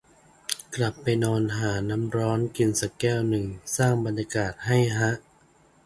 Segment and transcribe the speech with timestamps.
[0.75, 3.45] กลับไปนอน หาน้ำร้อนกินสักแก้วนึง
[3.77, 5.11] สร้างบรรยากาศให้ฮะ